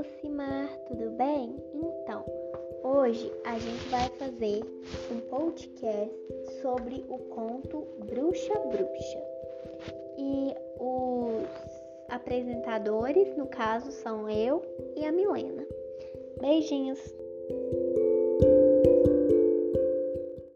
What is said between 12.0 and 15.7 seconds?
apresentadores, no caso, são eu e a Milena.